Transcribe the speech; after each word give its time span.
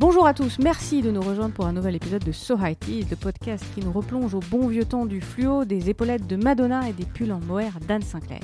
Bonjour 0.00 0.26
à 0.26 0.32
tous, 0.32 0.58
merci 0.58 1.02
de 1.02 1.10
nous 1.10 1.20
rejoindre 1.20 1.52
pour 1.52 1.66
un 1.66 1.74
nouvel 1.74 1.94
épisode 1.94 2.24
de 2.24 2.32
So 2.32 2.56
High 2.56 2.78
le 3.10 3.16
podcast 3.16 3.62
qui 3.74 3.84
nous 3.84 3.92
replonge 3.92 4.32
au 4.32 4.40
bon 4.40 4.66
vieux 4.66 4.86
temps 4.86 5.04
du 5.04 5.20
fluo, 5.20 5.66
des 5.66 5.90
épaulettes 5.90 6.26
de 6.26 6.36
Madonna 6.36 6.88
et 6.88 6.94
des 6.94 7.04
pulls 7.04 7.30
en 7.30 7.40
mohair 7.40 7.78
d'Anne 7.86 8.00
Sinclair. 8.00 8.40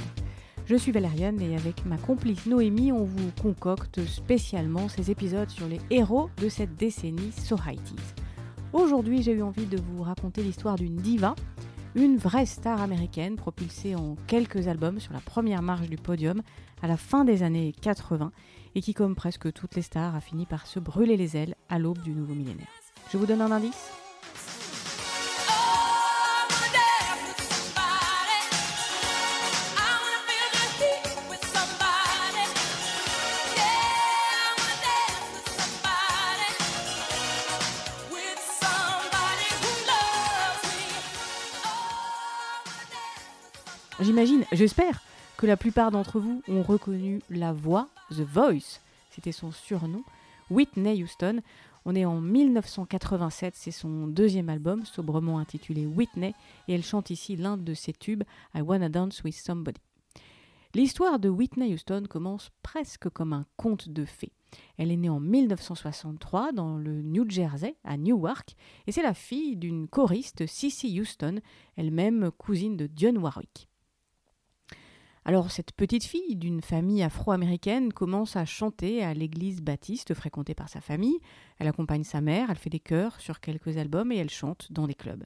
Je 0.67 0.77
suis 0.77 0.93
Valériane 0.93 1.41
et 1.41 1.57
avec 1.57 1.87
ma 1.87 1.97
complice 1.97 2.45
Noémie, 2.45 2.93
on 2.93 3.05
vous 3.05 3.31
concocte 3.41 4.05
spécialement 4.05 4.91
ces 4.91 5.11
épisodes 5.11 5.49
sur 5.49 5.67
les 5.67 5.81
héros 5.89 6.29
de 6.43 6.51
cette 6.51 6.77
décennie 6.77 7.33
So 7.33 7.57
High. 7.67 7.81
Aujourd'hui, 8.75 9.23
j'ai 9.23 9.33
eu 9.33 9.43
envie 9.43 9.65
de 9.65 9.81
vous 9.81 10.03
raconter 10.03 10.43
l'histoire 10.43 10.77
d'une 10.77 10.97
diva, 10.97 11.35
une 11.95 12.19
vraie 12.19 12.45
star 12.45 12.83
américaine 12.83 13.37
propulsée 13.37 13.95
en 13.95 14.17
quelques 14.27 14.69
albums 14.69 15.01
sur 15.01 15.15
la 15.15 15.21
première 15.21 15.63
marche 15.63 15.89
du 15.89 15.97
podium 15.97 16.43
à 16.83 16.87
la 16.87 16.99
fin 16.99 17.25
des 17.25 17.43
années 17.43 17.73
80 17.81 18.31
et 18.77 18.83
qui, 18.83 18.93
comme 18.93 19.17
presque 19.17 19.53
toutes 19.55 19.75
les 19.75 19.83
stars, 19.83 20.15
a 20.15 20.21
fini 20.21 20.45
par 20.45 20.67
se 20.67 20.79
brûler 20.79 21.17
les 21.17 21.37
ailes 21.37 21.57
à 21.71 21.79
l'aube 21.79 22.03
du 22.03 22.11
nouveau 22.11 22.35
millénaire. 22.35 22.67
Je 23.11 23.17
vous 23.17 23.27
donne 23.27 23.41
un 23.41 23.51
indice 23.51 23.91
J'imagine, 43.99 44.45
j'espère, 44.53 45.01
que 45.37 45.47
la 45.47 45.57
plupart 45.57 45.91
d'entre 45.91 46.19
vous 46.19 46.43
ont 46.49 46.63
reconnu 46.63 47.21
la 47.29 47.53
voix, 47.53 47.89
The 48.11 48.21
Voice, 48.21 48.81
c'était 49.11 49.33
son 49.33 49.53
surnom, 49.53 50.03
Whitney 50.51 51.03
Houston. 51.03 51.43
On 51.85 51.95
est 51.95 52.05
en 52.07 52.21
1987, 52.21 53.55
c'est 53.55 53.71
son 53.71 54.07
deuxième 54.07 54.49
album, 54.49 54.85
sobrement 54.85 55.39
intitulé 55.39 55.85
Whitney, 55.85 56.35
et 56.69 56.75
elle 56.75 56.83
chante 56.83 57.11
ici 57.11 57.37
l'un 57.37 57.57
de 57.57 57.75
ses 57.75 57.93
tubes, 57.93 58.25
I 58.55 58.63
Wanna 58.63 58.89
Dance 58.89 59.23
with 59.25 59.35
Somebody. 59.35 59.81
L'histoire 60.75 61.19
de 61.19 61.29
Whitney 61.29 61.73
Houston 61.73 62.05
commence 62.09 62.51
presque 62.63 63.09
comme 63.11 63.33
un 63.33 63.45
conte 63.57 63.89
de 63.89 64.05
fées. 64.05 64.33
Elle 64.79 64.91
est 64.91 64.97
née 64.97 65.09
en 65.09 65.21
1963 65.21 66.53
dans 66.53 66.77
le 66.77 67.03
New 67.03 67.29
Jersey, 67.29 67.77
à 67.85 67.97
Newark, 67.97 68.57
et 68.87 68.93
c'est 68.93 69.03
la 69.03 69.15
fille 69.15 69.57
d'une 69.57 69.87
choriste, 69.87 70.47
Cissy 70.47 70.99
Houston, 70.99 71.41
elle-même 71.77 72.31
cousine 72.39 72.77
de 72.77 72.87
Dionne 72.87 73.19
Warwick. 73.19 73.69
Alors 75.29 75.51
cette 75.51 75.73
petite 75.73 76.05
fille 76.05 76.37
d'une 76.37 76.63
famille 76.63 77.03
afro-américaine 77.03 77.93
commence 77.93 78.37
à 78.37 78.45
chanter 78.45 79.03
à 79.03 79.13
l'église 79.13 79.61
baptiste 79.61 80.15
fréquentée 80.15 80.55
par 80.55 80.69
sa 80.69 80.81
famille. 80.81 81.19
Elle 81.59 81.67
accompagne 81.67 82.05
sa 82.05 82.21
mère, 82.21 82.49
elle 82.49 82.59
fait 82.59 82.71
des 82.71 82.79
chœurs 82.79 83.21
sur 83.21 83.41
quelques 83.41 83.77
albums 83.77 84.13
et 84.13 84.19
elle 84.19 84.31
chante 84.31 84.71
dans 84.71 84.87
des 84.87 84.95
clubs. 84.95 85.25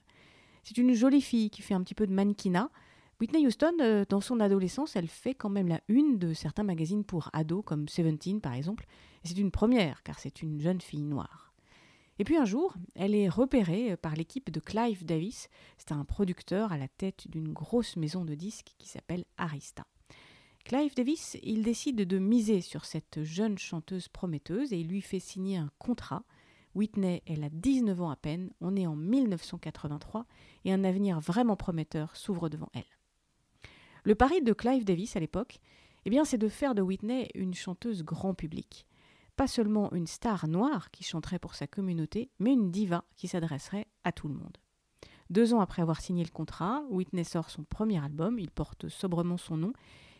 C'est 0.64 0.78
une 0.78 0.94
jolie 0.94 1.20
fille 1.20 1.50
qui 1.50 1.60
fait 1.60 1.74
un 1.74 1.82
petit 1.82 1.94
peu 1.94 2.06
de 2.06 2.14
mannequinat. 2.14 2.70
Whitney 3.20 3.46
Houston, 3.46 3.74
euh, 3.82 4.06
dans 4.08 4.22
son 4.22 4.40
adolescence, 4.40 4.96
elle 4.96 5.06
fait 5.06 5.34
quand 5.34 5.50
même 5.50 5.68
la 5.68 5.82
une 5.88 6.16
de 6.18 6.32
certains 6.32 6.62
magazines 6.62 7.04
pour 7.04 7.28
ados 7.34 7.62
comme 7.62 7.86
Seventeen 7.86 8.40
par 8.40 8.54
exemple. 8.54 8.86
c'est 9.22 9.36
une 9.36 9.50
première 9.50 10.02
car 10.02 10.18
c'est 10.18 10.40
une 10.40 10.62
jeune 10.62 10.80
fille 10.80 11.04
noire. 11.04 11.49
Et 12.20 12.24
puis 12.24 12.36
un 12.36 12.44
jour, 12.44 12.74
elle 12.96 13.14
est 13.14 13.30
repérée 13.30 13.96
par 13.96 14.14
l'équipe 14.14 14.50
de 14.50 14.60
Clive 14.60 15.06
Davis. 15.06 15.48
C'est 15.78 15.92
un 15.92 16.04
producteur 16.04 16.70
à 16.70 16.77
la 16.77 16.86
tête 16.86 17.27
d'une 17.30 17.50
grosse 17.50 17.96
maison 17.96 18.27
de 18.27 18.34
disques 18.34 18.74
qui 18.77 18.90
s'appelle 18.90 19.24
Arista. 19.38 19.86
Clive 20.62 20.94
Davis, 20.94 21.38
il 21.42 21.62
décide 21.62 21.96
de 21.96 22.18
miser 22.18 22.60
sur 22.60 22.84
cette 22.84 23.22
jeune 23.24 23.56
chanteuse 23.56 24.08
prometteuse 24.08 24.74
et 24.74 24.80
il 24.80 24.88
lui 24.88 25.00
fait 25.00 25.18
signer 25.18 25.56
un 25.56 25.70
contrat. 25.78 26.22
Whitney, 26.74 27.22
elle 27.24 27.42
a 27.42 27.48
19 27.48 28.02
ans 28.02 28.10
à 28.10 28.16
peine, 28.16 28.50
on 28.60 28.77
est 28.77 28.86
en 28.86 28.96
1983 28.96 30.27
et 30.66 30.74
un 30.74 30.84
avenir 30.84 31.20
vraiment 31.20 31.56
prometteur 31.56 32.16
s'ouvre 32.16 32.50
devant 32.50 32.68
elle. 32.74 32.84
Le 34.05 34.14
pari 34.14 34.42
de 34.42 34.52
Clive 34.52 34.84
Davis 34.84 35.16
à 35.16 35.20
l'époque, 35.20 35.58
eh 36.05 36.11
bien, 36.11 36.27
c'est 36.27 36.36
de 36.36 36.48
faire 36.50 36.74
de 36.74 36.83
Whitney 36.83 37.30
une 37.34 37.55
chanteuse 37.55 38.02
grand 38.02 38.34
public 38.34 38.86
pas 39.40 39.46
seulement 39.46 39.90
une 39.95 40.06
star 40.06 40.48
noire 40.48 40.90
qui 40.90 41.02
chanterait 41.02 41.39
pour 41.39 41.55
sa 41.55 41.67
communauté, 41.67 42.30
mais 42.40 42.52
une 42.52 42.70
diva 42.70 43.05
qui 43.17 43.27
s'adresserait 43.27 43.86
à 44.05 44.12
tout 44.12 44.28
le 44.28 44.34
monde. 44.34 44.58
Deux 45.30 45.55
ans 45.55 45.61
après 45.61 45.80
avoir 45.80 46.02
signé 46.02 46.23
le 46.23 46.30
contrat, 46.30 46.83
Whitney 46.90 47.24
sort 47.24 47.48
son 47.48 47.64
premier 47.64 48.05
album, 48.05 48.39
il 48.39 48.51
porte 48.51 48.90
sobrement 48.90 49.39
son 49.39 49.56
nom, 49.56 49.73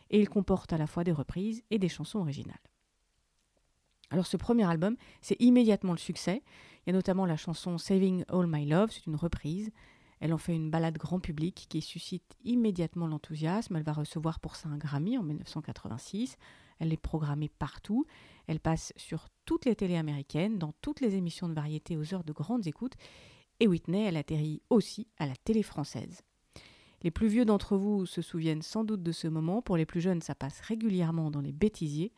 et 0.08 0.19
il 0.20 0.31
comporte 0.31 0.72
à 0.72 0.78
la 0.78 0.86
fois 0.86 1.04
des 1.04 1.12
reprises 1.12 1.62
et 1.70 1.78
des 1.78 1.91
chansons 1.91 2.20
originales. 2.20 2.62
Alors 4.08 4.26
ce 4.26 4.38
premier 4.38 4.64
album, 4.64 4.97
c'est 5.20 5.38
immédiatement 5.38 5.92
le 5.92 5.98
succès. 5.98 6.42
Il 6.87 6.88
y 6.88 6.91
a 6.91 6.94
notamment 6.94 7.26
la 7.26 7.37
chanson 7.37 7.76
Saving 7.76 8.25
All 8.28 8.47
My 8.47 8.64
Love, 8.64 8.91
c'est 8.91 9.04
une 9.04 9.16
reprise. 9.16 9.70
Elle 10.20 10.32
en 10.32 10.38
fait 10.38 10.54
une 10.54 10.70
balade 10.70 10.97
grand 10.97 11.20
public 11.20 11.66
qui 11.69 11.82
suscite 11.82 12.38
immédiatement 12.42 13.06
l'enthousiasme. 13.06 13.76
Elle 13.76 13.82
va 13.82 13.92
recevoir 13.92 14.41
pour 14.41 14.56
ça 14.56 14.70
un 14.70 14.78
Grammy 14.78 15.19
en 15.19 15.22
1986. 15.22 16.38
Elle 16.80 16.92
est 16.92 16.96
programmée 16.96 17.48
partout. 17.48 18.04
Elle 18.48 18.58
passe 18.58 18.92
sur 18.96 19.28
toutes 19.44 19.66
les 19.66 19.76
télés 19.76 19.96
américaines, 19.96 20.58
dans 20.58 20.72
toutes 20.80 21.00
les 21.00 21.14
émissions 21.14 21.48
de 21.48 21.54
variété 21.54 21.96
aux 21.96 22.14
heures 22.14 22.24
de 22.24 22.32
grandes 22.32 22.66
écoutes. 22.66 22.96
Et 23.60 23.68
Whitney, 23.68 24.06
elle 24.06 24.16
atterrit 24.16 24.62
aussi 24.70 25.06
à 25.19 25.26
la 25.26 25.36
télé 25.36 25.62
française. 25.62 26.22
Les 27.02 27.10
plus 27.10 27.28
vieux 27.28 27.44
d'entre 27.44 27.76
vous 27.76 28.06
se 28.06 28.22
souviennent 28.22 28.62
sans 28.62 28.84
doute 28.84 29.02
de 29.02 29.12
ce 29.12 29.28
moment. 29.28 29.62
Pour 29.62 29.76
les 29.76 29.86
plus 29.86 30.00
jeunes, 30.00 30.22
ça 30.22 30.34
passe 30.34 30.60
régulièrement 30.60 31.30
dans 31.30 31.40
les 31.40 31.52
bêtisiers. 31.52 32.12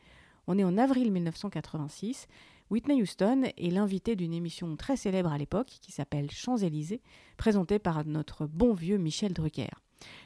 On 0.47 0.57
est 0.57 0.63
en 0.63 0.77
avril 0.77 1.11
1986. 1.11 2.27
Whitney 2.69 3.01
Houston 3.01 3.43
est 3.55 3.69
l'invité 3.69 4.15
d'une 4.15 4.33
émission 4.33 4.75
très 4.75 4.97
célèbre 4.97 5.31
à 5.31 5.37
l'époque 5.37 5.67
qui 5.81 5.91
s'appelle 5.91 6.31
Champs-Élysées, 6.31 7.01
présentée 7.37 7.79
par 7.79 8.05
notre 8.05 8.45
bon 8.45 8.73
vieux 8.73 8.97
Michel 8.97 9.33
Drucker. 9.33 9.69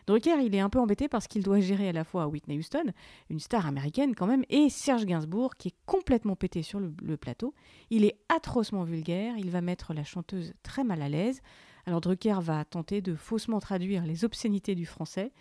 Drucker, 0.05 0.41
il 0.43 0.55
est 0.55 0.59
un 0.59 0.69
peu 0.69 0.79
embêté 0.79 1.07
parce 1.07 1.27
qu'il 1.27 1.43
doit 1.43 1.59
gérer 1.59 1.89
à 1.89 1.91
la 1.91 2.03
fois 2.03 2.27
Whitney 2.27 2.57
Houston, 2.57 2.93
une 3.29 3.39
star 3.39 3.65
américaine 3.65 4.15
quand 4.15 4.27
même, 4.27 4.43
et 4.49 4.69
Serge 4.69 5.05
Gainsbourg, 5.05 5.55
qui 5.55 5.69
est 5.69 5.75
complètement 5.85 6.35
pété 6.35 6.63
sur 6.63 6.79
le, 6.79 7.17
plateau. 7.17 7.53
Il 7.89 8.05
est 8.05 8.17
atrocement 8.29 8.83
vulgaire, 8.83 9.35
il 9.37 9.49
va 9.49 9.61
mettre 9.61 9.93
la 9.93 10.03
chanteuse 10.03 10.53
très 10.63 10.83
mal 10.83 11.01
à 11.01 11.09
l'aise. 11.09 11.41
Alors 11.85 12.01
Drucker 12.01 12.39
va 12.41 12.65
tenter 12.65 13.01
de 13.01 13.15
faussement 13.15 13.59
traduire 13.59 14.05
les 14.05 14.25
obscénités 14.25 14.75
du 14.75 14.85
français. 14.85 15.31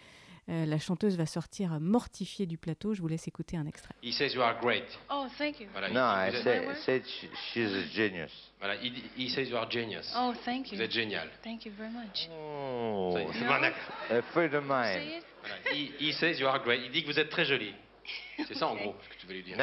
Euh, 0.49 0.65
la 0.65 0.79
chanteuse 0.79 1.17
va 1.17 1.27
sortir 1.27 1.81
mortifiée 1.81 2.47
du 2.47 2.57
plateau. 2.57 2.95
Je 2.95 3.01
vous 3.01 3.09
laisse 3.09 3.27
écouter 3.27 3.57
un 3.57 3.67
extrait. 3.67 3.95
He 4.01 4.13
says 4.13 4.33
you 4.33 4.41
are 4.43 4.57
great. 4.61 4.85
Oh, 5.11 5.27
thank 5.39 5.59
you. 5.59 5.67
Voilà, 5.73 5.89
No, 5.89 5.95
il- 5.95 6.29
I 6.29 6.31
vous 6.31 6.49
êtes- 6.49 6.77
said, 6.77 6.77
said 6.85 7.05
she, 7.05 7.27
she's 7.53 7.73
a 7.75 7.83
genius. 7.93 8.31
Voilà, 8.61 8.77
il, 8.77 8.93
dit- 8.93 9.11
he 9.17 9.29
says 9.29 9.49
you 9.49 9.57
are 9.57 9.69
genius. 9.69 10.07
Oh, 10.17 10.33
thank 10.45 10.71
you. 10.71 10.77
Vous 10.79 10.83
êtes 10.85 10.93
génial. 10.93 11.29
Thank 11.43 11.67
you 11.67 11.73
very 11.77 11.91
much. 11.91 12.29
Oh, 12.31 13.19
No. 13.19 14.17
a 14.17 14.23
friend 14.33 14.55
of 14.55 14.63
mine. 14.65 15.21
Voilà, 15.43 15.57
he, 15.75 15.91
he 15.99 16.13
says 16.13 16.39
you 16.39 16.47
are 16.47 16.61
great. 16.63 16.81
Il 16.85 16.93
dit 16.93 17.03
que 17.03 17.09
vous 17.13 17.19
êtes 17.19 17.31
très 17.31 17.45
jolie. 17.45 17.75
C'est 18.47 18.55
ça 18.55 18.69
en 18.69 18.77
gros 18.77 18.95
ce 19.03 19.09
que 19.09 19.21
tu 19.21 19.27
veux 19.27 19.35
lui 19.35 19.43
dire. 19.43 19.57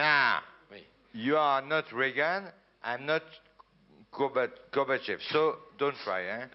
Oui. 0.70 0.84
you 1.14 1.38
are 1.38 1.62
not 1.66 1.84
Reagan, 1.94 2.52
I'm 2.84 3.06
not 3.06 3.22
Gorba- 4.12 4.50
Gorbachev, 4.74 5.22
so 5.32 5.56
don't 5.78 5.96
try, 6.04 6.28
hein? 6.30 6.50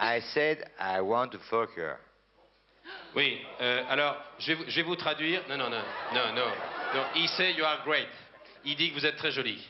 I 0.00 0.20
said 0.32 0.64
I 0.80 1.00
want 1.02 1.28
to 1.32 1.38
fuck 1.38 1.76
her. 1.76 1.98
Oui, 3.14 3.40
euh, 3.60 3.82
alors 3.90 4.16
je 4.38 4.48
vais, 4.48 4.54
vous- 4.54 4.64
je 4.68 4.76
vais 4.76 4.82
vous 4.82 4.96
traduire. 4.96 5.42
Non, 5.48 5.56
non, 5.56 5.68
non, 5.68 5.82
non, 6.12 6.32
non. 6.34 7.26
say 7.28 7.52
you 7.52 7.64
are 7.64 7.82
great. 7.84 8.08
Il 8.64 8.76
dit 8.76 8.90
que 8.90 8.94
vous 8.94 9.06
êtes 9.06 9.16
très 9.16 9.32
jolie. 9.32 9.66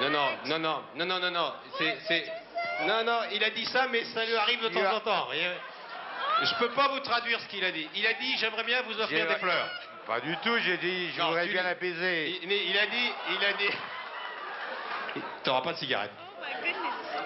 Non, 0.00 0.10
non, 0.10 0.28
non, 0.46 0.58
non, 0.58 0.82
non, 0.96 1.06
non, 1.06 1.20
non, 1.20 1.30
non. 1.30 1.52
C'est. 1.78 2.32
Non, 2.86 3.04
non, 3.04 3.20
il 3.32 3.42
a 3.44 3.50
dit 3.50 3.66
ça, 3.66 3.86
mais 3.88 4.04
ça 4.04 4.24
lui 4.24 4.34
arrive 4.34 4.62
de 4.62 4.68
temps 4.68 4.96
en 4.96 5.00
temps. 5.00 5.28
Je 6.42 6.54
peux 6.58 6.70
pas 6.70 6.88
vous 6.88 7.00
traduire 7.00 7.40
ce 7.40 7.46
qu'il 7.48 7.64
a 7.64 7.70
dit. 7.70 7.88
Il 7.94 8.06
a 8.06 8.14
dit 8.14 8.36
j'aimerais 8.38 8.64
bien 8.64 8.82
vous 8.82 8.98
offrir 9.00 9.26
des 9.26 9.36
fleurs. 9.36 9.68
Pas 10.06 10.20
du 10.20 10.36
tout, 10.38 10.58
j'ai 10.58 10.76
dit, 10.76 11.10
je 11.12 11.18
Non, 11.18 11.28
voudrais 11.28 11.46
bien 11.46 11.62
l'apaiser. 11.62 12.38
Il, 12.42 12.52
il 12.52 12.78
a 12.78 12.86
dit, 12.86 13.12
il 13.30 13.44
a 13.44 13.52
dit. 13.54 15.22
T'auras 15.44 15.62
pas 15.62 15.72
de 15.72 15.78
cigarette. 15.78 16.10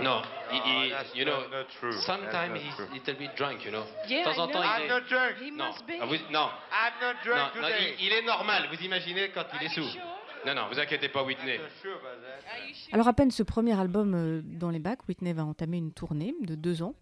Non, 0.01 0.23
il, 0.53 0.61
Oh, 0.65 0.83
il- 0.85 0.91
that's 0.91 1.15
you 1.15 1.25
know, 1.25 1.41
not- 1.43 1.51
not 1.51 1.67
true. 1.81 1.93
sometimes 1.93 2.31
That's 2.33 2.49
not 2.51 2.57
he's 2.63 2.79
a 2.79 2.93
little 2.93 3.15
bit 3.17 3.31
drunk, 3.37 3.65
you 3.65 3.71
know. 3.73 3.85
Yeah, 4.09 4.21
de 4.21 4.25
temps 4.25 4.39
en 4.39 4.49
I 4.49 4.53
temps, 4.53 4.61
know. 4.63 4.69
il 4.69 4.83
I'm 4.83 4.85
est... 4.85 4.89
not 4.89 5.01
drunk. 5.09 5.35
He 5.41 5.51
Non, 5.51 5.67
must 5.67 5.87
be. 5.87 5.93
ah, 6.01 6.07
vous- 6.07 6.33
non, 6.33 6.51
I'm 6.71 6.93
not 7.01 7.15
non, 7.15 7.35
drunk 7.35 7.55
non, 7.57 7.63
today. 7.63 7.95
il, 7.99 8.07
il 8.07 8.13
est 8.13 8.23
normal. 8.23 8.69
Vous 8.73 8.85
imaginez 8.85 9.31
quand 9.31 9.45
il 9.61 9.67
est 9.67 9.71
sous. 9.71 9.83
sure? 9.85 10.01
Non, 10.47 10.55
non, 10.55 10.69
vous 10.71 10.79
inquiétez 10.79 11.09
pas, 11.09 11.25
Whitney. 11.25 11.59
Not 11.59 11.65
sure 11.83 11.95
about 11.97 12.23
that. 12.23 12.49
Are 12.49 12.69
you 12.69 12.75
sure? 12.75 12.95
Alors 12.95 13.09
à 13.09 13.13
peine 13.13 13.31
ce 13.33 13.43
premier 13.43 13.79
album 13.79 14.15
euh, 14.15 14.41
dans 14.45 14.71
les 14.71 14.79
bacs, 14.79 15.01
Whitney 15.09 15.33
va 15.33 15.45
entamer 15.45 15.79
une 15.79 15.93
tournée 15.93 16.33
de 16.43 16.55
deux 16.55 16.81
ans. 16.83 16.95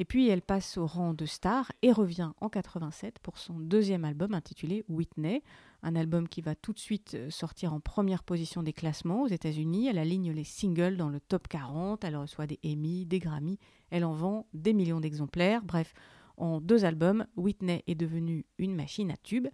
Et 0.00 0.06
puis 0.06 0.30
elle 0.30 0.40
passe 0.40 0.78
au 0.78 0.86
rang 0.86 1.12
de 1.12 1.26
star 1.26 1.70
et 1.82 1.92
revient 1.92 2.30
en 2.40 2.48
87 2.48 3.18
pour 3.18 3.36
son 3.36 3.60
deuxième 3.60 4.06
album 4.06 4.32
intitulé 4.32 4.82
Whitney, 4.88 5.42
un 5.82 5.94
album 5.94 6.26
qui 6.26 6.40
va 6.40 6.54
tout 6.54 6.72
de 6.72 6.78
suite 6.78 7.16
euh, 7.16 7.28
sortir 7.28 7.74
en 7.74 7.80
première 7.80 8.24
position 8.24 8.62
des 8.62 8.72
classements 8.72 9.24
aux 9.24 9.26
États-Unis. 9.26 9.88
Elle 9.88 9.98
aligne 9.98 10.32
les 10.32 10.42
singles 10.42 10.96
dans 10.96 11.10
le 11.10 11.20
top 11.20 11.48
40, 11.48 12.02
elle 12.02 12.16
reçoit 12.16 12.46
des 12.46 12.58
Emmy, 12.64 13.04
des 13.04 13.18
Grammy, 13.18 13.58
elle 13.90 14.06
en 14.06 14.14
vend 14.14 14.46
des 14.54 14.72
millions 14.72 15.00
d'exemplaires. 15.00 15.62
Bref, 15.64 15.92
en 16.38 16.62
deux 16.62 16.86
albums, 16.86 17.26
Whitney 17.36 17.84
est 17.86 17.94
devenue 17.94 18.46
une 18.56 18.74
machine 18.74 19.10
à 19.10 19.18
tubes. 19.18 19.48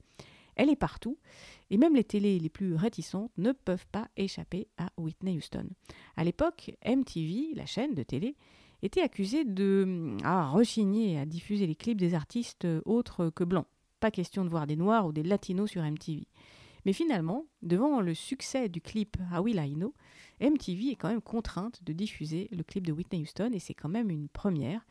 Elle 0.54 0.70
est 0.70 0.76
partout, 0.76 1.18
et 1.70 1.76
même 1.76 1.96
les 1.96 2.04
télés 2.04 2.38
les 2.38 2.50
plus 2.50 2.76
réticentes 2.76 3.32
ne 3.36 3.50
peuvent 3.50 3.86
pas 3.90 4.06
échapper 4.16 4.68
à 4.78 4.90
Whitney 4.96 5.36
Houston. 5.36 5.68
À 6.16 6.22
l'époque, 6.22 6.70
MTV, 6.86 7.52
la 7.56 7.66
chaîne 7.66 7.94
de 7.94 8.04
télé, 8.04 8.36
était 8.86 9.02
accusée 9.02 9.44
de 9.44 10.16
ah, 10.24 10.48
rechigner 10.48 11.18
à 11.18 11.26
diffuser 11.26 11.66
les 11.66 11.74
clips 11.74 11.98
des 11.98 12.14
artistes 12.14 12.66
autres 12.84 13.30
que 13.30 13.44
blancs. 13.44 13.66
Pas 14.00 14.10
question 14.10 14.44
de 14.44 14.48
voir 14.48 14.66
des 14.66 14.76
noirs 14.76 15.06
ou 15.06 15.12
des 15.12 15.22
latinos 15.22 15.70
sur 15.70 15.82
MTV. 15.82 16.26
Mais 16.84 16.92
finalement, 16.92 17.46
devant 17.62 18.00
le 18.00 18.14
succès 18.14 18.68
du 18.68 18.80
clip 18.80 19.16
How 19.32 19.42
Will 19.42 19.58
I 19.58 19.74
Know, 19.74 19.92
MTV 20.40 20.90
est 20.90 20.94
quand 20.96 21.08
même 21.08 21.20
contrainte 21.20 21.82
de 21.82 21.92
diffuser 21.92 22.48
le 22.52 22.62
clip 22.62 22.86
de 22.86 22.92
Whitney 22.92 23.22
Houston 23.22 23.50
et 23.52 23.58
c'est 23.58 23.74
quand 23.74 23.88
même 23.88 24.08
une 24.08 24.28
première. 24.28 24.86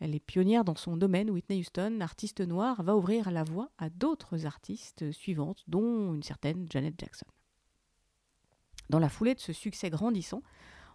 Elle 0.00 0.14
est 0.14 0.24
pionnière 0.24 0.64
dans 0.64 0.74
son 0.74 0.96
domaine. 0.96 1.30
Whitney 1.30 1.60
Houston, 1.60 2.00
artiste 2.00 2.40
noire, 2.40 2.82
va 2.82 2.96
ouvrir 2.96 3.30
la 3.30 3.44
voie 3.44 3.70
à 3.76 3.90
d'autres 3.90 4.46
artistes 4.46 5.12
suivantes, 5.12 5.62
dont 5.68 6.14
une 6.14 6.22
certaine 6.22 6.66
Janet 6.70 6.94
Jackson. 6.98 7.26
Dans 8.88 8.98
la 8.98 9.08
foulée 9.10 9.34
de 9.34 9.40
ce 9.40 9.52
succès 9.52 9.90
grandissant, 9.90 10.42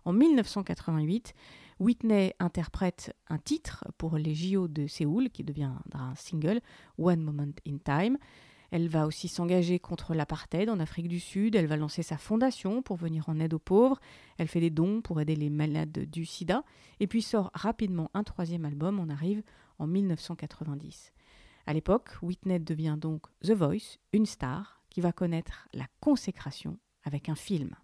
en 0.05 0.13
1988, 0.13 1.33
Whitney 1.79 2.33
interprète 2.39 3.15
un 3.29 3.37
titre 3.37 3.85
pour 3.97 4.17
les 4.17 4.35
JO 4.35 4.67
de 4.67 4.85
Séoul 4.85 5.29
qui 5.29 5.43
deviendra 5.43 5.81
un 5.93 6.15
single, 6.15 6.59
One 6.97 7.21
Moment 7.21 7.53
in 7.65 7.77
Time. 7.77 8.17
Elle 8.71 8.87
va 8.87 9.07
aussi 9.07 9.27
s'engager 9.27 9.79
contre 9.79 10.13
l'apartheid 10.13 10.69
en 10.69 10.79
Afrique 10.79 11.07
du 11.07 11.19
Sud. 11.19 11.55
Elle 11.55 11.67
va 11.67 11.77
lancer 11.77 12.03
sa 12.03 12.17
fondation 12.17 12.81
pour 12.81 12.97
venir 12.97 13.27
en 13.29 13.39
aide 13.39 13.53
aux 13.53 13.59
pauvres. 13.59 13.99
Elle 14.37 14.47
fait 14.47 14.59
des 14.59 14.69
dons 14.69 15.01
pour 15.01 15.19
aider 15.21 15.35
les 15.35 15.49
malades 15.49 16.05
du 16.09 16.25
sida. 16.25 16.63
Et 16.99 17.07
puis 17.07 17.21
sort 17.21 17.49
rapidement 17.53 18.11
un 18.13 18.23
troisième 18.23 18.65
album. 18.65 18.99
On 18.99 19.09
arrive 19.09 19.41
en 19.79 19.87
1990. 19.87 21.13
À 21.65 21.73
l'époque, 21.73 22.09
Whitney 22.21 22.59
devient 22.59 22.97
donc 22.99 23.23
The 23.41 23.51
Voice, 23.51 23.97
une 24.13 24.25
star 24.25 24.81
qui 24.89 25.01
va 25.01 25.11
connaître 25.11 25.67
la 25.73 25.87
consécration 25.99 26.77
avec 27.03 27.29
un 27.29 27.35
film. 27.35 27.75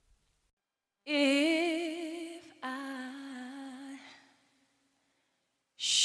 If 1.07 1.84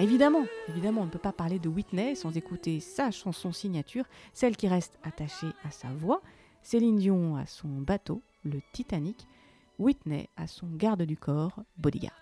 Évidemment, 0.00 0.46
évidemment, 0.68 1.02
on 1.02 1.04
ne 1.04 1.10
peut 1.10 1.18
pas 1.18 1.32
parler 1.32 1.58
de 1.58 1.68
Whitney 1.68 2.14
sans 2.14 2.34
écouter 2.34 2.80
sa 2.80 3.10
chanson 3.10 3.52
signature, 3.52 4.06
celle 4.32 4.56
qui 4.56 4.66
reste 4.66 4.98
attachée 5.02 5.48
à 5.62 5.70
sa 5.70 5.88
voix, 5.88 6.22
Céline 6.62 6.96
Dion 6.96 7.36
à 7.36 7.46
son 7.46 7.68
bateau, 7.68 8.22
le 8.44 8.60
Titanic, 8.72 9.26
Whitney 9.78 10.28
à 10.36 10.46
son 10.46 10.68
garde 10.68 11.02
du 11.02 11.16
corps, 11.16 11.62
Bodyguard. 11.78 12.12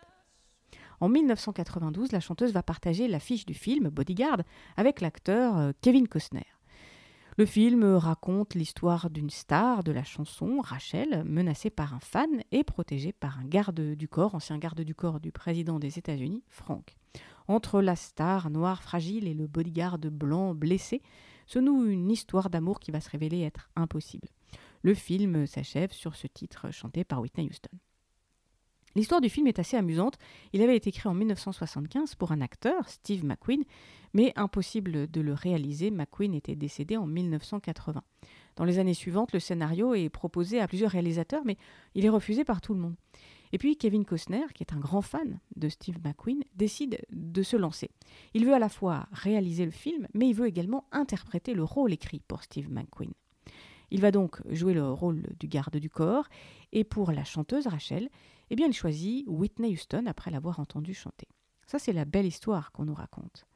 En 1.01 1.09
1992, 1.09 2.13
la 2.13 2.21
chanteuse 2.21 2.53
va 2.53 2.63
partager 2.63 3.09
l'affiche 3.09 3.47
du 3.47 3.55
film 3.55 3.89
Bodyguard 3.89 4.43
avec 4.77 5.01
l'acteur 5.01 5.57
euh, 5.57 5.73
Kevin 5.81 6.09
Costner. 6.09 6.47
Le 7.37 7.47
film 7.47 7.85
raconte 7.85 8.57
l'histoire 8.57 9.11
d'une 9.11 9.31
star 9.31 9.85
de 9.85 9.93
la 9.93 10.03
chanson, 10.03 10.59
Rachel, 10.61 11.23
menacée 11.25 11.71
par 11.71 11.95
un 11.95 12.01
fan 12.01 12.43
et 12.51 12.65
protégée 12.65 13.13
par 13.13 13.39
un 13.39 13.45
garde 13.45 13.81
du 13.81 14.09
corps, 14.09 14.35
ancien 14.35 14.59
garde 14.59 14.81
du 14.81 14.97
corps 14.97 15.21
du 15.21 15.31
président 15.31 15.79
des 15.79 15.99
États-Unis, 15.99 16.43
Frank. 16.49 16.97
Entre 17.47 17.81
la 17.81 17.95
star 17.95 18.51
noire 18.51 18.83
fragile 18.83 19.29
et 19.29 19.35
le 19.35 19.47
bodyguard 19.47 19.99
blanc 19.99 20.53
blessé 20.53 21.01
se 21.49 21.59
noue 21.59 21.87
une 21.87 22.11
histoire 22.11 22.51
d'amour 22.51 22.79
qui 22.79 22.91
va 22.91 23.01
se 23.01 23.09
révéler 23.09 23.41
être 23.41 23.71
impossible. 23.75 24.29
Le 24.83 24.93
film 24.93 25.47
s'achève 25.47 25.93
sur 25.93 26.15
ce 26.15 26.27
titre 26.27 26.71
chanté 26.71 27.05
par 27.05 27.21
Whitney 27.21 27.49
Houston. 27.49 27.77
L'histoire 28.95 29.21
du 29.21 29.31
film 29.31 29.47
est 29.47 29.59
assez 29.59 29.77
amusante. 29.77 30.19
Il 30.53 30.61
avait 30.61 30.77
été 30.77 30.91
écrit 30.91 31.09
en 31.09 31.15
1975 31.15 32.17
pour 32.17 32.33
un 32.33 32.43
acteur, 32.43 32.89
Steve 32.89 33.25
McQueen, 33.25 33.65
mais 34.13 34.33
impossible 34.37 35.11
de 35.11 35.21
le 35.21 35.33
réaliser. 35.33 35.91
McQueen 35.91 36.35
était 36.35 36.57
décédé 36.57 36.97
en 36.97 37.07
1980. 37.07 38.03
Dans 38.57 38.65
les 38.65 38.79
années 38.79 38.95
suivantes, 38.95 39.33
le 39.33 39.41
scénario 39.41 39.95
est 39.95 40.09
proposé 40.11 40.61
à 40.61 40.69
plusieurs 40.69 40.91
réalisateurs, 40.91 41.43
mais 41.47 41.57
il 41.95 42.05
est 42.05 42.11
refusé 42.11 42.45
par 42.45 42.61
tout 42.61 42.75
le 42.75 42.81
monde. 42.81 42.97
Et 43.53 43.59
puis 43.59 43.77
Kevin 43.77 44.05
Costner, 44.05 44.45
qui 44.55 44.63
est 44.63 44.73
un 44.73 44.79
grand 44.79 45.03
fan 45.03 45.41
de 45.57 45.69
Steve 45.69 45.99
McQueen, 46.05 46.43
décide 46.55 47.01
de 47.11 47.43
se 47.43 47.57
lancer. 47.57 47.91
Il 48.35 48.45
veut 48.45 48.55
à 48.55 48.59
la 48.59 48.69
fois 48.69 49.09
réaliser 49.13 49.65
le 49.65 49.71
film, 49.71 50.07
mais 50.15 50.29
il 50.29 50.35
veut 50.35 50.47
également 50.47 50.85
interpréter 50.93 51.55
le 51.55 51.65
rôle 51.65 51.93
écrit 51.93 52.21
pour 52.27 52.43
Steve 52.43 52.71
McQueen. 52.71 53.13
Il 53.91 54.01
va 54.01 54.11
donc 54.11 54.41
jouer 54.53 54.75
le 54.75 54.91
rôle 54.91 55.23
du 55.41 55.49
garde 55.49 55.77
du 55.77 55.89
corps, 55.89 56.29
et 56.73 56.85
pour 56.85 57.11
la 57.11 57.25
chanteuse 57.25 57.67
Rachel, 57.67 58.11
eh 58.51 58.57
bien, 58.57 58.67
il 58.67 58.73
choisit 58.73 59.25
Whitney 59.27 59.73
Houston 59.73 60.05
après 60.07 60.31
l'avoir 60.31 60.61
entendue 60.61 60.95
chanter. 60.95 61.29
Ça, 61.67 61.79
c'est 61.79 61.93
la 61.93 62.05
belle 62.05 62.27
histoire 62.27 62.73
qu'on 62.73 62.85
nous 62.85 62.95
raconte. 62.95 63.48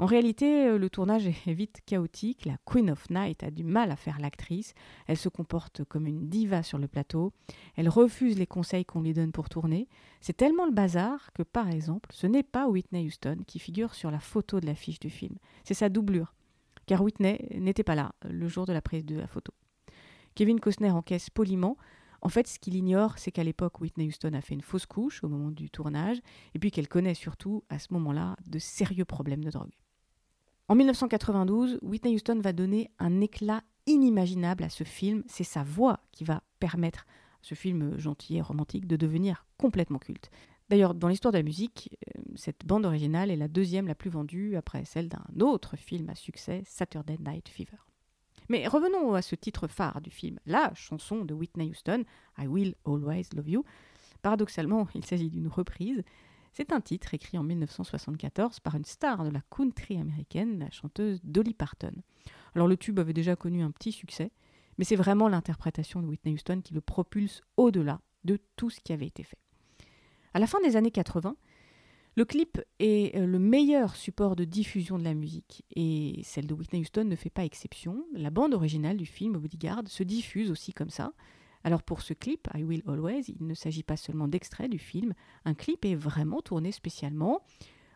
En 0.00 0.06
réalité, 0.06 0.66
euh, 0.66 0.78
le 0.78 0.88
tournage 0.88 1.26
est 1.26 1.52
vite 1.52 1.82
chaotique. 1.84 2.46
La 2.46 2.56
Queen 2.64 2.90
of 2.90 3.10
Night 3.10 3.42
a 3.42 3.50
du 3.50 3.64
mal 3.64 3.90
à 3.90 3.96
faire 3.96 4.18
l'actrice. 4.18 4.72
Elle 5.06 5.18
se 5.18 5.28
comporte 5.28 5.84
comme 5.84 6.06
une 6.06 6.26
diva 6.30 6.62
sur 6.62 6.78
le 6.78 6.88
plateau. 6.88 7.34
Elle 7.76 7.90
refuse 7.90 8.38
les 8.38 8.46
conseils 8.46 8.86
qu'on 8.86 9.02
lui 9.02 9.12
donne 9.12 9.30
pour 9.30 9.50
tourner. 9.50 9.88
C'est 10.22 10.38
tellement 10.38 10.64
le 10.64 10.72
bazar 10.72 11.34
que, 11.34 11.42
par 11.42 11.68
exemple, 11.68 12.08
ce 12.14 12.26
n'est 12.26 12.42
pas 12.42 12.66
Whitney 12.66 13.04
Houston 13.04 13.40
qui 13.46 13.58
figure 13.58 13.94
sur 13.94 14.10
la 14.10 14.20
photo 14.20 14.58
de 14.58 14.64
l'affiche 14.64 15.00
du 15.00 15.10
film. 15.10 15.36
C'est 15.64 15.74
sa 15.74 15.90
doublure. 15.90 16.34
Car 16.86 17.02
Whitney 17.02 17.48
n'était 17.60 17.84
pas 17.84 17.94
là 17.94 18.14
le 18.24 18.48
jour 18.48 18.64
de 18.64 18.72
la 18.72 18.80
prise 18.80 19.04
de 19.04 19.18
la 19.18 19.26
photo. 19.26 19.52
Kevin 20.34 20.60
Costner 20.60 20.92
encaisse 20.92 21.28
poliment. 21.28 21.76
En 22.22 22.30
fait, 22.30 22.48
ce 22.48 22.58
qu'il 22.58 22.74
ignore, 22.74 23.18
c'est 23.18 23.32
qu'à 23.32 23.44
l'époque, 23.44 23.82
Whitney 23.82 24.08
Houston 24.08 24.32
a 24.32 24.40
fait 24.40 24.54
une 24.54 24.62
fausse 24.62 24.86
couche 24.86 25.22
au 25.22 25.28
moment 25.28 25.50
du 25.50 25.68
tournage, 25.68 26.20
et 26.54 26.58
puis 26.58 26.70
qu'elle 26.70 26.88
connaît 26.88 27.14
surtout, 27.14 27.64
à 27.68 27.78
ce 27.78 27.92
moment-là, 27.92 28.36
de 28.46 28.58
sérieux 28.58 29.04
problèmes 29.04 29.44
de 29.44 29.50
drogue. 29.50 29.72
En 30.70 30.76
1992, 30.76 31.80
Whitney 31.82 32.14
Houston 32.14 32.38
va 32.38 32.52
donner 32.52 32.92
un 33.00 33.20
éclat 33.20 33.64
inimaginable 33.88 34.62
à 34.62 34.68
ce 34.68 34.84
film. 34.84 35.24
C'est 35.26 35.42
sa 35.42 35.64
voix 35.64 35.98
qui 36.12 36.22
va 36.22 36.44
permettre 36.60 37.06
ce 37.42 37.56
film 37.56 37.98
gentil 37.98 38.36
et 38.36 38.40
romantique 38.40 38.86
de 38.86 38.94
devenir 38.94 39.44
complètement 39.58 39.98
culte. 39.98 40.30
D'ailleurs, 40.68 40.94
dans 40.94 41.08
l'histoire 41.08 41.32
de 41.32 41.38
la 41.38 41.42
musique, 41.42 41.98
euh, 42.16 42.22
cette 42.36 42.64
bande 42.64 42.86
originale 42.86 43.32
est 43.32 43.36
la 43.36 43.48
deuxième 43.48 43.88
la 43.88 43.96
plus 43.96 44.10
vendue 44.10 44.54
après 44.54 44.84
celle 44.84 45.08
d'un 45.08 45.40
autre 45.40 45.74
film 45.74 46.08
à 46.08 46.14
succès, 46.14 46.62
Saturday 46.64 47.16
Night 47.18 47.48
Fever. 47.48 47.78
Mais 48.48 48.68
revenons 48.68 49.14
à 49.14 49.22
ce 49.22 49.34
titre 49.34 49.66
phare 49.66 50.00
du 50.00 50.10
film, 50.10 50.38
la 50.46 50.72
chanson 50.74 51.24
de 51.24 51.34
Whitney 51.34 51.68
Houston, 51.70 52.04
I 52.38 52.46
Will 52.46 52.76
Always 52.86 53.30
Love 53.34 53.48
You. 53.48 53.64
Paradoxalement, 54.22 54.86
il 54.94 55.04
s'agit 55.04 55.30
d'une 55.30 55.48
reprise. 55.48 56.04
C'est 56.52 56.72
un 56.72 56.80
titre 56.80 57.14
écrit 57.14 57.38
en 57.38 57.42
1974 57.42 58.60
par 58.60 58.74
une 58.74 58.84
star 58.84 59.24
de 59.24 59.30
la 59.30 59.40
country 59.50 59.98
américaine, 59.98 60.58
la 60.58 60.70
chanteuse 60.70 61.20
Dolly 61.22 61.54
Parton. 61.54 61.92
Alors 62.54 62.66
le 62.66 62.76
tube 62.76 62.98
avait 62.98 63.12
déjà 63.12 63.36
connu 63.36 63.62
un 63.62 63.70
petit 63.70 63.92
succès, 63.92 64.32
mais 64.78 64.84
c'est 64.84 64.96
vraiment 64.96 65.28
l'interprétation 65.28 66.02
de 66.02 66.06
Whitney 66.06 66.34
Houston 66.34 66.60
qui 66.62 66.74
le 66.74 66.80
propulse 66.80 67.42
au-delà 67.56 68.00
de 68.24 68.38
tout 68.56 68.70
ce 68.70 68.80
qui 68.80 68.92
avait 68.92 69.06
été 69.06 69.22
fait. 69.22 69.38
À 70.34 70.38
la 70.38 70.46
fin 70.46 70.60
des 70.60 70.76
années 70.76 70.90
80, 70.90 71.36
le 72.16 72.24
clip 72.24 72.60
est 72.80 73.16
euh, 73.16 73.26
le 73.26 73.38
meilleur 73.38 73.94
support 73.94 74.34
de 74.34 74.44
diffusion 74.44 74.98
de 74.98 75.04
la 75.04 75.14
musique 75.14 75.64
et 75.74 76.20
celle 76.24 76.46
de 76.46 76.54
Whitney 76.54 76.82
Houston 76.82 77.04
ne 77.04 77.16
fait 77.16 77.30
pas 77.30 77.44
exception. 77.44 78.04
La 78.12 78.30
bande 78.30 78.52
originale 78.52 78.96
du 78.96 79.06
film 79.06 79.38
Bodyguard 79.38 79.86
se 79.86 80.02
diffuse 80.02 80.50
aussi 80.50 80.72
comme 80.72 80.90
ça. 80.90 81.12
Alors 81.62 81.82
pour 81.82 82.00
ce 82.00 82.14
clip, 82.14 82.48
I 82.54 82.62
Will 82.64 82.82
Always, 82.86 83.24
il 83.28 83.46
ne 83.46 83.54
s'agit 83.54 83.82
pas 83.82 83.96
seulement 83.96 84.28
d'extrait 84.28 84.68
du 84.68 84.78
film, 84.78 85.12
un 85.44 85.54
clip 85.54 85.84
est 85.84 85.94
vraiment 85.94 86.40
tourné 86.40 86.72
spécialement. 86.72 87.42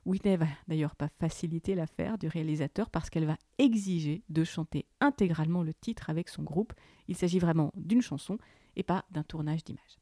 Whitney 0.05 0.37
va 0.37 0.47
d'ailleurs 0.69 0.97
pas 0.97 1.09
faciliter 1.19 1.75
l'affaire 1.75 2.19
du 2.19 2.29
réalisateur 2.29 2.91
parce 2.91 3.09
qu'elle 3.09 3.25
va 3.25 3.39
exiger 3.57 4.23
de 4.29 4.45
chanter 4.45 4.85
intégralement 5.01 5.63
le 5.63 5.73
titre 5.73 6.11
avec 6.11 6.29
son 6.29 6.43
groupe. 6.43 6.75
Il 7.09 7.17
s'agit 7.17 7.39
vraiment 7.39 7.73
d'une 7.75 8.03
chanson 8.03 8.39
et 8.77 8.83
pas 8.83 9.07
d'un 9.11 9.23
tournage 9.23 9.65
d'image. 9.65 9.99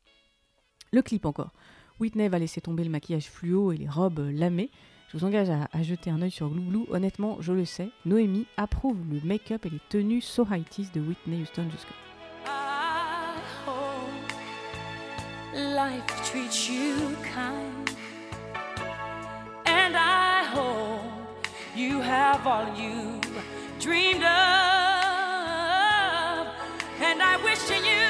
Le 0.93 1.03
clip 1.03 1.25
encore. 1.25 1.53
Whitney 2.01 2.29
va 2.29 2.41
laisser 2.41 2.61
tomber 2.61 2.83
le 2.83 2.91
maquillage 2.91 3.31
fluo 3.31 3.71
et 3.71 3.77
les 3.77 3.89
robes 3.89 4.29
lamées. 4.33 4.71
Je 5.09 5.19
vous 5.19 5.25
engage 5.25 5.51
à, 5.51 5.69
à 5.73 5.83
jeter 5.83 6.11
un 6.11 6.21
œil 6.21 6.31
sur 6.33 6.51
Glouglou. 6.51 6.87
Honnêtement, 6.91 7.41
je 7.41 7.53
le 7.53 7.65
sais, 7.65 7.91
Noémie 8.05 8.47
approuve 8.57 8.99
le 9.09 9.21
make-up 9.21 9.67
et 9.67 9.71
les 9.71 9.81
tenues 9.89 10.21
so 10.21 10.45
high 10.51 10.65
de 10.93 11.01
Whitney 11.01 11.43
Houston 11.43 11.69
jusque 11.71 11.93
life 15.55 16.07
treats 16.25 16.69
you 16.69 17.17
kind. 17.23 17.91
And 19.67 19.97
I 19.97 20.45
hope 20.45 21.47
you 21.75 22.01
have 22.01 22.47
all 22.47 22.75
you 22.75 23.21
dreamed 23.79 24.23
of. 24.23 24.31
And 27.01 27.23
I 27.23 27.37
wish 27.45 27.69
you 27.71 28.02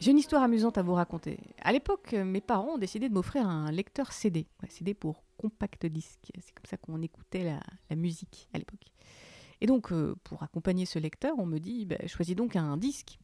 J'ai 0.00 0.10
une 0.10 0.18
histoire 0.18 0.42
amusante 0.42 0.78
à 0.78 0.82
vous 0.82 0.94
raconter. 0.94 1.38
À 1.60 1.70
l'époque, 1.72 2.12
euh, 2.14 2.24
mes 2.24 2.40
parents 2.40 2.74
ont 2.74 2.78
décidé 2.78 3.08
de 3.08 3.14
m'offrir 3.14 3.46
un 3.46 3.70
lecteur 3.70 4.12
CD. 4.12 4.46
CD 4.68 4.94
pour 4.94 5.22
compact 5.36 5.86
disque. 5.86 6.30
C'est 6.40 6.52
comme 6.54 6.66
ça 6.66 6.76
qu'on 6.76 7.00
écoutait 7.02 7.44
la, 7.44 7.60
la 7.88 7.96
musique 7.96 8.48
à 8.52 8.58
l'époque. 8.58 8.86
Et 9.60 9.66
donc, 9.66 9.92
euh, 9.92 10.16
pour 10.24 10.42
accompagner 10.42 10.86
ce 10.86 10.98
lecteur, 10.98 11.34
on 11.38 11.46
me 11.46 11.58
dit 11.58 11.86
bah, 11.86 11.96
choisis 12.08 12.34
donc 12.34 12.56
un 12.56 12.76
disque. 12.76 13.18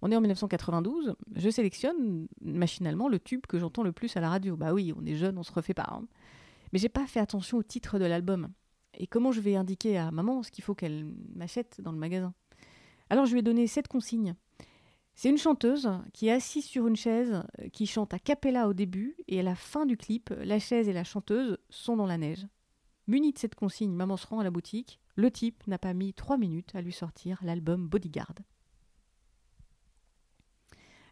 On 0.00 0.10
est 0.10 0.16
en 0.16 0.20
1992, 0.20 1.14
je 1.36 1.48
sélectionne 1.48 2.26
machinalement 2.40 3.08
le 3.08 3.20
tube 3.20 3.46
que 3.46 3.60
j'entends 3.60 3.84
le 3.84 3.92
plus 3.92 4.16
à 4.16 4.20
la 4.20 4.30
radio. 4.30 4.56
Bah 4.56 4.72
oui, 4.72 4.92
on 5.00 5.06
est 5.06 5.14
jeune, 5.14 5.38
on 5.38 5.44
se 5.44 5.52
refait 5.52 5.74
pas. 5.74 5.86
hein. 5.92 6.02
Mais 6.72 6.80
j'ai 6.80 6.88
pas 6.88 7.06
fait 7.06 7.20
attention 7.20 7.58
au 7.58 7.62
titre 7.62 8.00
de 8.00 8.04
l'album. 8.04 8.48
Et 8.94 9.06
comment 9.06 9.32
je 9.32 9.40
vais 9.40 9.56
indiquer 9.56 9.98
à 9.98 10.10
maman 10.10 10.42
ce 10.42 10.50
qu'il 10.50 10.64
faut 10.64 10.74
qu'elle 10.74 11.06
m'achète 11.34 11.80
dans 11.80 11.92
le 11.92 11.98
magasin? 11.98 12.34
Alors 13.10 13.26
je 13.26 13.32
lui 13.32 13.40
ai 13.40 13.42
donné 13.42 13.66
cette 13.66 13.88
consigne. 13.88 14.34
C'est 15.14 15.28
une 15.28 15.38
chanteuse 15.38 15.90
qui 16.12 16.28
est 16.28 16.32
assise 16.32 16.64
sur 16.64 16.86
une 16.86 16.96
chaise, 16.96 17.42
euh, 17.60 17.68
qui 17.68 17.86
chante 17.86 18.14
a 18.14 18.18
cappella 18.18 18.68
au 18.68 18.72
début, 18.72 19.16
et 19.28 19.40
à 19.40 19.42
la 19.42 19.54
fin 19.54 19.84
du 19.84 19.96
clip, 19.96 20.32
la 20.42 20.58
chaise 20.58 20.88
et 20.88 20.92
la 20.92 21.04
chanteuse 21.04 21.58
sont 21.68 21.96
dans 21.96 22.06
la 22.06 22.16
neige. 22.16 22.46
Munie 23.06 23.32
de 23.32 23.38
cette 23.38 23.54
consigne, 23.54 23.92
maman 23.92 24.16
se 24.16 24.26
rend 24.26 24.40
à 24.40 24.44
la 24.44 24.50
boutique. 24.50 25.00
Le 25.16 25.30
type 25.30 25.66
n'a 25.66 25.78
pas 25.78 25.92
mis 25.92 26.14
trois 26.14 26.38
minutes 26.38 26.74
à 26.74 26.80
lui 26.80 26.92
sortir 26.92 27.38
l'album 27.42 27.88
Bodyguard. 27.88 28.34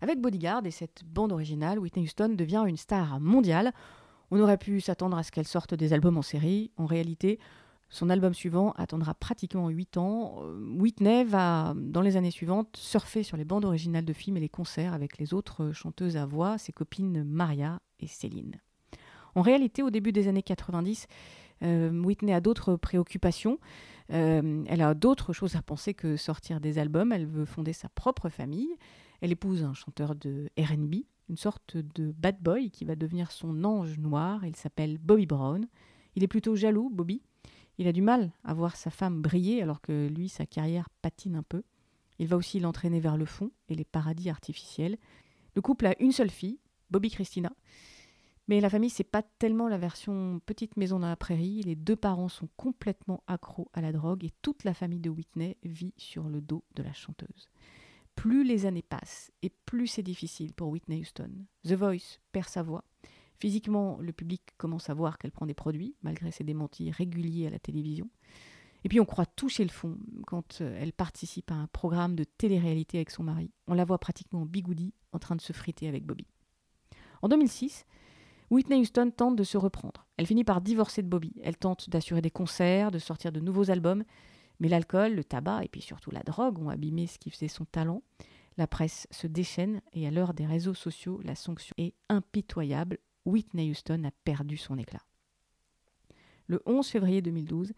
Avec 0.00 0.20
Bodyguard 0.20 0.64
et 0.64 0.70
cette 0.70 1.04
bande 1.04 1.32
originale, 1.32 1.78
Whitney 1.78 2.04
Houston 2.04 2.30
devient 2.30 2.64
une 2.66 2.78
star 2.78 3.20
mondiale. 3.20 3.72
On 4.30 4.40
aurait 4.40 4.56
pu 4.56 4.80
s'attendre 4.80 5.18
à 5.18 5.22
ce 5.22 5.30
qu'elle 5.30 5.46
sorte 5.46 5.74
des 5.74 5.92
albums 5.92 6.16
en 6.16 6.22
série. 6.22 6.70
En 6.78 6.86
réalité, 6.86 7.38
son 7.90 8.08
album 8.08 8.32
suivant 8.32 8.72
attendra 8.76 9.14
pratiquement 9.14 9.68
8 9.68 9.96
ans. 9.96 10.36
Euh, 10.42 10.76
Whitney 10.78 11.24
va, 11.24 11.74
dans 11.76 12.00
les 12.00 12.16
années 12.16 12.30
suivantes, 12.30 12.76
surfer 12.76 13.24
sur 13.24 13.36
les 13.36 13.44
bandes 13.44 13.64
originales 13.64 14.04
de 14.04 14.12
films 14.12 14.36
et 14.36 14.40
les 14.40 14.48
concerts 14.48 14.94
avec 14.94 15.18
les 15.18 15.34
autres 15.34 15.72
chanteuses 15.72 16.16
à 16.16 16.24
voix, 16.24 16.56
ses 16.56 16.72
copines 16.72 17.24
Maria 17.24 17.80
et 17.98 18.06
Céline. 18.06 18.60
En 19.34 19.42
réalité, 19.42 19.82
au 19.82 19.90
début 19.90 20.12
des 20.12 20.28
années 20.28 20.42
90, 20.42 21.08
euh, 21.62 21.90
Whitney 22.02 22.32
a 22.32 22.40
d'autres 22.40 22.76
préoccupations. 22.76 23.58
Euh, 24.12 24.64
elle 24.68 24.82
a 24.82 24.94
d'autres 24.94 25.32
choses 25.32 25.56
à 25.56 25.62
penser 25.62 25.92
que 25.92 26.16
sortir 26.16 26.60
des 26.60 26.78
albums. 26.78 27.12
Elle 27.12 27.26
veut 27.26 27.44
fonder 27.44 27.72
sa 27.72 27.88
propre 27.88 28.28
famille. 28.28 28.70
Elle 29.20 29.32
épouse 29.32 29.64
un 29.64 29.74
chanteur 29.74 30.14
de 30.14 30.48
RB, 30.58 30.94
une 31.28 31.36
sorte 31.36 31.76
de 31.76 32.12
bad 32.12 32.40
boy 32.40 32.70
qui 32.70 32.84
va 32.84 32.94
devenir 32.94 33.32
son 33.32 33.64
ange 33.64 33.98
noir. 33.98 34.46
Il 34.46 34.56
s'appelle 34.56 34.98
Bobby 34.98 35.26
Brown. 35.26 35.66
Il 36.14 36.24
est 36.24 36.28
plutôt 36.28 36.56
jaloux, 36.56 36.88
Bobby. 36.90 37.22
Il 37.80 37.88
a 37.88 37.92
du 37.92 38.02
mal 38.02 38.30
à 38.44 38.52
voir 38.52 38.76
sa 38.76 38.90
femme 38.90 39.22
briller 39.22 39.62
alors 39.62 39.80
que 39.80 40.06
lui, 40.06 40.28
sa 40.28 40.44
carrière 40.44 40.90
patine 41.00 41.34
un 41.34 41.42
peu. 41.42 41.62
Il 42.18 42.28
va 42.28 42.36
aussi 42.36 42.60
l'entraîner 42.60 43.00
vers 43.00 43.16
le 43.16 43.24
fond 43.24 43.52
et 43.70 43.74
les 43.74 43.86
paradis 43.86 44.28
artificiels. 44.28 44.98
Le 45.54 45.62
couple 45.62 45.86
a 45.86 45.94
une 45.98 46.12
seule 46.12 46.28
fille, 46.28 46.58
Bobby 46.90 47.08
Christina. 47.08 47.50
Mais 48.48 48.60
la 48.60 48.68
famille, 48.68 48.90
c'est 48.90 49.02
pas 49.02 49.22
tellement 49.22 49.66
la 49.66 49.78
version 49.78 50.42
petite 50.44 50.76
maison 50.76 50.98
dans 50.98 51.08
la 51.08 51.16
prairie. 51.16 51.62
Les 51.62 51.74
deux 51.74 51.96
parents 51.96 52.28
sont 52.28 52.50
complètement 52.58 53.24
accros 53.26 53.70
à 53.72 53.80
la 53.80 53.92
drogue 53.92 54.26
et 54.26 54.32
toute 54.42 54.64
la 54.64 54.74
famille 54.74 55.00
de 55.00 55.08
Whitney 55.08 55.56
vit 55.62 55.94
sur 55.96 56.28
le 56.28 56.42
dos 56.42 56.62
de 56.74 56.82
la 56.82 56.92
chanteuse. 56.92 57.48
Plus 58.14 58.44
les 58.44 58.66
années 58.66 58.82
passent 58.82 59.32
et 59.40 59.50
plus 59.64 59.86
c'est 59.86 60.02
difficile 60.02 60.52
pour 60.52 60.68
Whitney 60.68 61.00
Houston. 61.00 61.30
The 61.64 61.72
Voice 61.72 62.18
perd 62.30 62.50
sa 62.50 62.62
voix. 62.62 62.84
Physiquement, 63.40 63.96
le 64.00 64.12
public 64.12 64.42
commence 64.58 64.90
à 64.90 64.94
voir 64.94 65.16
qu'elle 65.16 65.32
prend 65.32 65.46
des 65.46 65.54
produits, 65.54 65.96
malgré 66.02 66.30
ses 66.30 66.44
démentis 66.44 66.90
réguliers 66.90 67.46
à 67.46 67.50
la 67.50 67.58
télévision. 67.58 68.10
Et 68.84 68.88
puis 68.90 69.00
on 69.00 69.06
croit 69.06 69.24
toucher 69.24 69.64
le 69.64 69.70
fond 69.70 69.96
quand 70.26 70.60
euh, 70.60 70.78
elle 70.78 70.92
participe 70.92 71.50
à 71.50 71.54
un 71.54 71.66
programme 71.68 72.16
de 72.16 72.24
télé-réalité 72.24 72.98
avec 72.98 73.10
son 73.10 73.22
mari. 73.22 73.50
On 73.66 73.72
la 73.72 73.86
voit 73.86 73.98
pratiquement 73.98 74.42
en 74.42 74.46
bigoudi 74.46 74.92
en 75.12 75.18
train 75.18 75.36
de 75.36 75.40
se 75.40 75.54
friter 75.54 75.88
avec 75.88 76.04
Bobby. 76.04 76.26
En 77.22 77.28
2006, 77.28 77.86
Whitney 78.50 78.80
Houston 78.80 79.10
tente 79.10 79.36
de 79.36 79.44
se 79.44 79.56
reprendre. 79.56 80.06
Elle 80.18 80.26
finit 80.26 80.44
par 80.44 80.60
divorcer 80.60 81.02
de 81.02 81.08
Bobby. 81.08 81.32
Elle 81.42 81.56
tente 81.56 81.88
d'assurer 81.88 82.20
des 82.20 82.30
concerts, 82.30 82.90
de 82.90 82.98
sortir 82.98 83.32
de 83.32 83.40
nouveaux 83.40 83.70
albums. 83.70 84.04
Mais 84.60 84.68
l'alcool, 84.68 85.14
le 85.14 85.24
tabac 85.24 85.64
et 85.64 85.68
puis 85.68 85.80
surtout 85.80 86.10
la 86.10 86.22
drogue 86.22 86.58
ont 86.58 86.68
abîmé 86.68 87.06
ce 87.06 87.18
qui 87.18 87.30
faisait 87.30 87.48
son 87.48 87.64
talent. 87.64 88.02
La 88.58 88.66
presse 88.66 89.06
se 89.10 89.26
déchaîne 89.26 89.80
et 89.94 90.06
à 90.06 90.10
l'heure 90.10 90.34
des 90.34 90.44
réseaux 90.44 90.74
sociaux, 90.74 91.20
la 91.24 91.34
sanction 91.34 91.74
est 91.78 91.94
impitoyable. 92.10 92.98
Whitney 93.26 93.70
Houston 93.70 94.04
a 94.04 94.10
perdu 94.24 94.56
son 94.56 94.78
éclat. 94.78 95.02
Le 96.46 96.60
11 96.66 96.86
février 96.86 97.22
2012, 97.22 97.72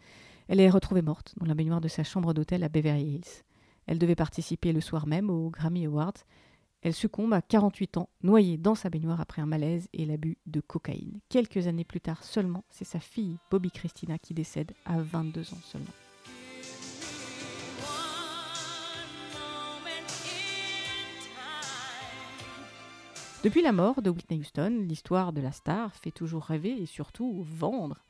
elle 0.48 0.60
est 0.60 0.70
retrouvée 0.70 1.02
morte 1.02 1.34
dans 1.36 1.46
la 1.46 1.54
baignoire 1.54 1.80
de 1.80 1.88
sa 1.88 2.04
chambre 2.04 2.32
d'hôtel 2.32 2.64
à 2.64 2.68
Beverly 2.68 3.16
Hills. 3.16 3.44
Elle 3.86 3.98
devait 3.98 4.14
participer 4.14 4.72
le 4.72 4.80
soir 4.80 5.06
même 5.06 5.30
aux 5.30 5.50
Grammy 5.50 5.86
Awards. 5.86 6.24
Elle 6.82 6.94
succombe 6.94 7.32
à 7.32 7.42
48 7.42 7.98
ans, 7.98 8.08
noyée 8.22 8.56
dans 8.56 8.74
sa 8.74 8.90
baignoire 8.90 9.20
après 9.20 9.42
un 9.42 9.46
malaise 9.46 9.88
et 9.92 10.04
l'abus 10.04 10.38
de 10.46 10.60
cocaïne. 10.60 11.20
Quelques 11.28 11.66
années 11.66 11.84
plus 11.84 12.00
tard 12.00 12.24
seulement, 12.24 12.64
c'est 12.70 12.84
sa 12.84 12.98
fille, 12.98 13.38
Bobby 13.50 13.70
Christina, 13.70 14.18
qui 14.18 14.34
décède 14.34 14.72
à 14.84 15.00
22 15.00 15.40
ans 15.52 15.60
seulement. 15.62 15.92
Depuis 23.44 23.62
la 23.62 23.72
mort 23.72 24.02
de 24.02 24.10
Whitney 24.10 24.38
Houston, 24.38 24.84
l'histoire 24.88 25.32
de 25.32 25.40
la 25.40 25.50
star 25.50 25.92
fait 25.96 26.12
toujours 26.12 26.44
rêver 26.44 26.80
et 26.80 26.86
surtout 26.86 27.42
vendre. 27.42 28.04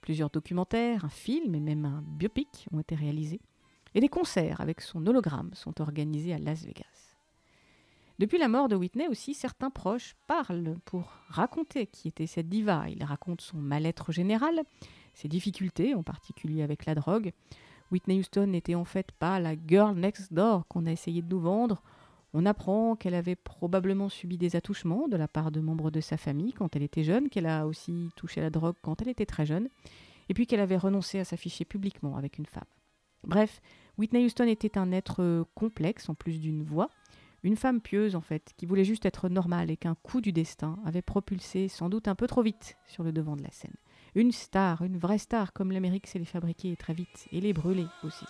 Plusieurs 0.00 0.30
documentaires, 0.30 1.04
un 1.04 1.10
film 1.10 1.54
et 1.54 1.60
même 1.60 1.84
un 1.84 2.02
biopic 2.02 2.66
ont 2.72 2.80
été 2.80 2.94
réalisés. 2.94 3.42
Et 3.94 4.00
des 4.00 4.08
concerts 4.08 4.62
avec 4.62 4.80
son 4.80 5.06
hologramme 5.06 5.50
sont 5.52 5.82
organisés 5.82 6.32
à 6.32 6.38
Las 6.38 6.64
Vegas. 6.64 7.16
Depuis 8.18 8.38
la 8.38 8.48
mort 8.48 8.68
de 8.68 8.76
Whitney 8.76 9.06
aussi, 9.08 9.34
certains 9.34 9.68
proches 9.68 10.16
parlent 10.26 10.78
pour 10.86 11.12
raconter 11.28 11.86
qui 11.86 12.08
était 12.08 12.26
cette 12.26 12.48
diva. 12.48 12.88
Ils 12.88 13.04
racontent 13.04 13.44
son 13.44 13.58
mal-être 13.58 14.12
général, 14.12 14.62
ses 15.12 15.28
difficultés, 15.28 15.94
en 15.94 16.02
particulier 16.02 16.62
avec 16.62 16.86
la 16.86 16.94
drogue. 16.94 17.32
Whitney 17.92 18.20
Houston 18.20 18.46
n'était 18.46 18.76
en 18.76 18.86
fait 18.86 19.12
pas 19.12 19.40
la 19.40 19.56
girl 19.68 19.94
next 19.94 20.32
door 20.32 20.66
qu'on 20.68 20.86
a 20.86 20.92
essayé 20.92 21.20
de 21.20 21.28
nous 21.28 21.40
vendre. 21.40 21.82
On 22.32 22.46
apprend 22.46 22.94
qu'elle 22.94 23.14
avait 23.14 23.36
probablement 23.36 24.08
subi 24.08 24.38
des 24.38 24.54
attouchements 24.54 25.08
de 25.08 25.16
la 25.16 25.28
part 25.28 25.50
de 25.50 25.60
membres 25.60 25.90
de 25.90 26.00
sa 26.00 26.16
famille 26.16 26.52
quand 26.52 26.76
elle 26.76 26.82
était 26.82 27.02
jeune, 27.02 27.28
qu'elle 27.28 27.46
a 27.46 27.66
aussi 27.66 28.10
touché 28.16 28.40
la 28.40 28.50
drogue 28.50 28.76
quand 28.82 29.02
elle 29.02 29.08
était 29.08 29.26
très 29.26 29.46
jeune, 29.46 29.68
et 30.28 30.34
puis 30.34 30.46
qu'elle 30.46 30.60
avait 30.60 30.76
renoncé 30.76 31.18
à 31.18 31.24
s'afficher 31.24 31.64
publiquement 31.64 32.16
avec 32.16 32.38
une 32.38 32.46
femme. 32.46 32.64
Bref, 33.24 33.60
Whitney 33.98 34.24
Houston 34.24 34.46
était 34.46 34.78
un 34.78 34.92
être 34.92 35.44
complexe 35.54 36.08
en 36.08 36.14
plus 36.14 36.38
d'une 36.38 36.62
voix, 36.62 36.90
une 37.42 37.56
femme 37.56 37.80
pieuse 37.80 38.14
en 38.14 38.20
fait, 38.20 38.52
qui 38.56 38.66
voulait 38.66 38.84
juste 38.84 39.06
être 39.06 39.28
normale 39.28 39.70
et 39.70 39.76
qu'un 39.76 39.94
coup 39.94 40.20
du 40.20 40.32
destin 40.32 40.78
avait 40.84 41.02
propulsé 41.02 41.68
sans 41.68 41.88
doute 41.88 42.06
un 42.06 42.14
peu 42.14 42.26
trop 42.26 42.42
vite 42.42 42.76
sur 42.86 43.02
le 43.02 43.12
devant 43.12 43.36
de 43.36 43.42
la 43.42 43.50
scène. 43.50 43.74
Une 44.14 44.32
star, 44.32 44.82
une 44.82 44.98
vraie 44.98 45.18
star 45.18 45.52
comme 45.52 45.72
l'Amérique 45.72 46.06
sait 46.06 46.18
les 46.18 46.24
fabriquer 46.24 46.76
très 46.76 46.94
vite 46.94 47.28
et 47.32 47.40
les 47.40 47.52
brûler 47.52 47.86
aussi. 48.04 48.26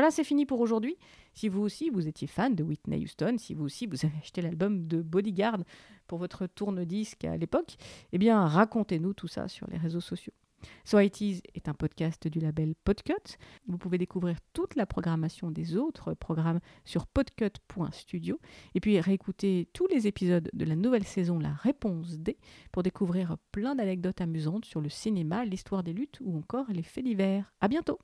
Voilà, 0.00 0.10
c'est 0.10 0.24
fini 0.24 0.46
pour 0.46 0.60
aujourd'hui. 0.60 0.96
Si 1.34 1.50
vous 1.50 1.60
aussi, 1.60 1.90
vous 1.90 2.08
étiez 2.08 2.26
fan 2.26 2.54
de 2.54 2.64
Whitney 2.64 3.04
Houston, 3.04 3.36
si 3.36 3.52
vous 3.52 3.66
aussi, 3.66 3.86
vous 3.86 4.06
avez 4.06 4.16
acheté 4.22 4.40
l'album 4.40 4.86
de 4.86 5.02
Bodyguard 5.02 5.58
pour 6.06 6.16
votre 6.16 6.46
tourne-disque 6.46 7.26
à 7.26 7.36
l'époque, 7.36 7.76
eh 8.10 8.16
bien, 8.16 8.46
racontez-nous 8.46 9.12
tout 9.12 9.28
ça 9.28 9.46
sur 9.46 9.66
les 9.68 9.76
réseaux 9.76 10.00
sociaux. 10.00 10.32
So 10.86 10.98
It 11.00 11.20
Is 11.20 11.42
est 11.54 11.68
un 11.68 11.74
podcast 11.74 12.28
du 12.28 12.40
label 12.40 12.74
Podcut. 12.82 13.36
Vous 13.66 13.76
pouvez 13.76 13.98
découvrir 13.98 14.38
toute 14.54 14.74
la 14.74 14.86
programmation 14.86 15.50
des 15.50 15.76
autres 15.76 16.14
programmes 16.14 16.60
sur 16.86 17.06
podcut.studio 17.06 18.40
et 18.74 18.80
puis 18.80 19.00
réécouter 19.00 19.68
tous 19.74 19.86
les 19.88 20.06
épisodes 20.06 20.48
de 20.50 20.64
la 20.64 20.76
nouvelle 20.76 21.04
saison 21.04 21.38
La 21.38 21.52
Réponse 21.52 22.20
D 22.20 22.38
pour 22.72 22.82
découvrir 22.82 23.36
plein 23.52 23.74
d'anecdotes 23.74 24.22
amusantes 24.22 24.64
sur 24.64 24.80
le 24.80 24.88
cinéma, 24.88 25.44
l'histoire 25.44 25.82
des 25.82 25.92
luttes 25.92 26.20
ou 26.22 26.38
encore 26.38 26.70
les 26.70 26.82
faits 26.82 27.04
divers. 27.04 27.52
À 27.60 27.68
bientôt! 27.68 27.98